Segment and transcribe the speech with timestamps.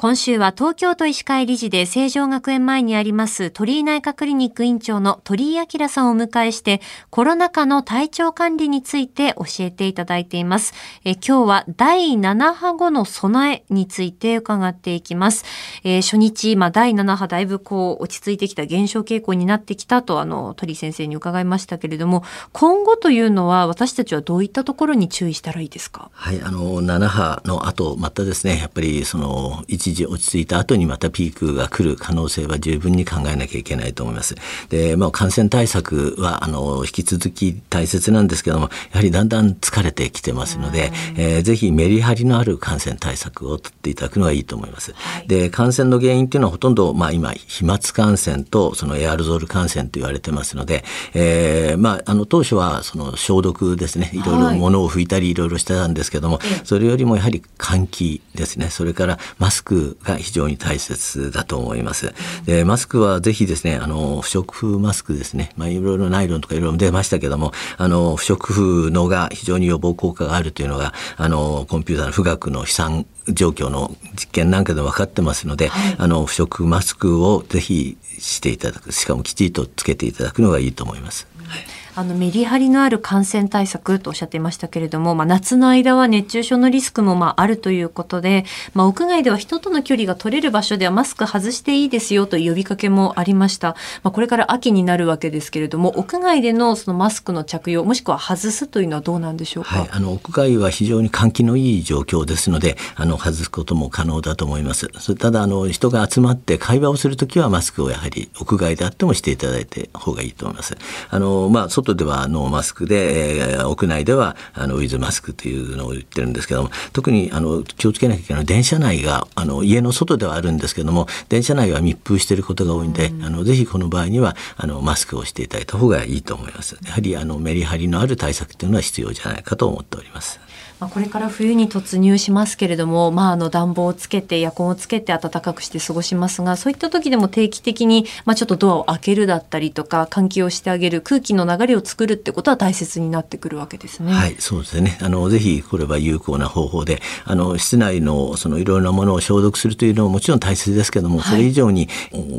[0.00, 6.80] 今週は東京都医師会理事で成城学園前にあります鳥居内科クリニック院長の鳥居明さんをお迎えして
[7.10, 10.72] コロナ禍の体調管理について教えていただいています。
[11.04, 15.44] え今日は第7波後の備えについて伺っていきます。
[15.84, 26.10] えー、初日、まあ、第7波だいぶこう落ち着いてきた減少傾向になってきたとあの鳥居先生に伺いましたけれども今後というのは私たちはどういったところに注意したらいいですか？
[26.14, 34.34] はいあの7波の後またですねやっぱりその一一時落ち着いた後にまたピークが来る可能性は十分に考えなきゃいけないと思います。
[34.68, 44.92] で、まあ、感染対策は、あの、引き続き大切なんですけども、やはりだんだん疲れてきてますので、えー、ぜひメリハリのある感染対策をとっていただくのがいいと思います。
[44.94, 50.84] はい、で、感染の原因っていうのはほとんど、まあ、今、飛沫感染とそのエアロゾル感染と言われてますので、
[51.14, 54.22] えー、まあ、あの、当初はその消毒ですね、い。
[54.22, 62.14] ろいろ物を拭いたりいろいろしてたんですけども、はい、それよりもやはり換気ですね、それからマスクが非常に大切だと思います。
[62.46, 81.26] でマスクはぜひですねあの不織布マスクですね、まあ、いろいろナイロンとかいろいろ出ましたけどもあの不織布のが非常に予防効果があるというのがあのコンピューターの富岳の飛散状況の実験なんかで分かってますので、はい、あの不織布マスクをぜひしていただくしかもきちんとつけていただくのがいいと思います。
[81.46, 93.76] はいあのメリハリのある感染対策とおっしゃっていましたけれども、まあ、夏の間は熱中症のリスクもまああるということで、まあ、屋外では人との距離が取れる場所ではマスク外していいですよという呼びかけもありました。
[94.02, 99.80] まあ、これから秋になるわけですけれども、屋外でのそのマスクの着用、もしくは外すというのはどうなんでしょうか？
[99.80, 104.88] はい、あの屋外は非常に換気のいい状況ですので、あの外すことも可能だと思います。
[105.16, 110.76] ただあの人が集まって会話をするときはマスクをやはり屋外であってもしていただいて方がいいと思います。
[111.10, 126.78] あのまあ外ではノーマスクで、えー、屋内ではあのウィズマスクというのを言ってるんですけども特にあの気をつけなきゃいけない電車内があの家の外ではあるんですけども電車内は密封していることが多いんで、うん、あのぜひこの場合にはあのマスクをしていただいた方がいいと思います。
[126.84, 130.40] やはりあのメリハリのある対策というのは必要じゃないかと思っております。
[130.80, 144.12] まあ、これから冬に突入しますけれども、まあ、あの暖房をつけてエアコンをつけて暖かくして過ごしますがそういった時でも定期的に、まあ、ちょっとドアを開けるだったりとか換気をしてあげる空気の流れを作るってことは大切になってくるわけですね。
[144.12, 144.96] はいそうですね。
[145.02, 151.88] あのぜひこれは有効な方法であの室内のそのいろいろなものを消毒するというのももちろん大切ですけども、それ以上に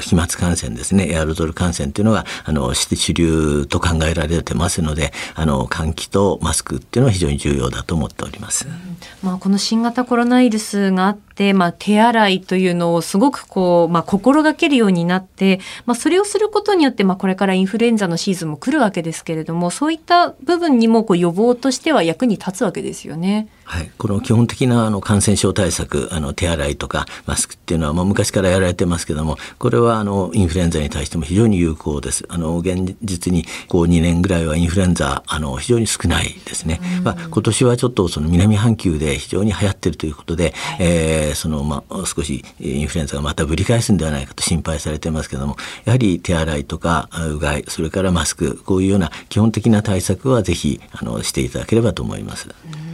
[0.00, 8.66] 飛沫感染ですねエアロゾル感染というのがあの主流と考えられてますのであの換気とマスクっていうのは非常に重要だと思っております。
[9.22, 23.48] まあ、この新型コロナウイルスがあって、まあ、手洗いというのをすごくこう、まあ、心がけるようになって、まあ、それをすることによって、まあ、これからインフルエンザのシーズンも来るわけですけれどもそういった部分にもこう予防としては役に立つわけですよね。
[23.64, 32.24] はい、この基本的なあの感染症対策あの手洗いとかマスクっていうのはもう昔からやられてますけどもこれはあのインフルエンザに対しても非常に有効です。
[32.28, 52.48] あの現実にこう2年ぐらいはインフルエンザあの非常に少ないですね、まあ、今年はちょっとその南半球で非常に流行っているということで、はい、えー、そのまあ少しインフルエンザがまたぶり返すんではないかと心配されてますけどもやはり手洗いとかうがいそれからマスクこういうような基本的な対策はぜひあのしていただければと思います。
[52.80, 52.85] うん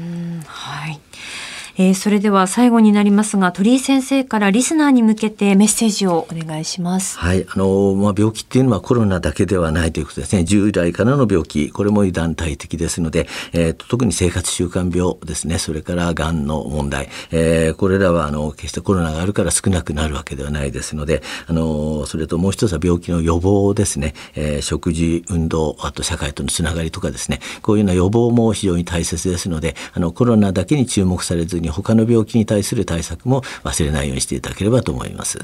[1.76, 7.18] えー、それでは最後になりますが鳥居先生からリスナーに向けてメッセージをお願いします。
[7.18, 7.46] はい。
[7.48, 10.44] あのまあ、病気っていうのはコロナだけではないということですね。
[10.44, 11.70] 従来からの病気。
[11.70, 15.58] これも団体的ですので、えー、特に生活習慣病ですね。
[15.58, 27.40] それからがんの問題、えー、これらはあの決してコロナがあるから少なくなるわけではないですのであのそれともう一つは病気の予防ですね、えー、食事運動あと社会とのつながりとかですね。
[27.62, 35.38] こういうような予防も非常に大切ですのであのコロナだけに注目されずに他の病気に対する対策も忘れないようにしていただければと思います。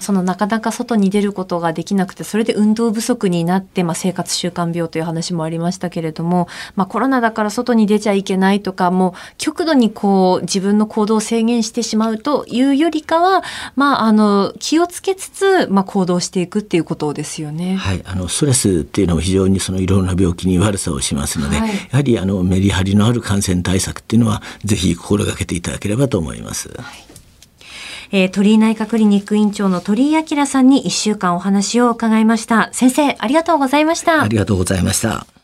[0.00, 13.42] そのなかなか外に出ることができなくてそれで運動不足になって、まあ、生活習慣病という話もありましたけれども、まあ、コロナだから外に出ちゃいけないとかもう極度にこう自分の行動を制限してしまうというよりかは、
[13.74, 17.76] まあ、あの気をつけつつ、まあ、行動していくっていうことですよね。
[17.76, 26.68] はい、あのストレスっていうのも非常にそのいろんな病気に悪さをしますので、はい、やはりあのメリハリのある感染対策っていうのはぜひ心がけていただければと思います。
[26.68, 27.15] はい
[28.12, 32.70] えー、鳥居内科クリニック院長の鳥居明さんに1週間お話を伺いました。
[32.72, 34.22] 先生、ありがとうございました。
[34.22, 35.35] ありがとうございました。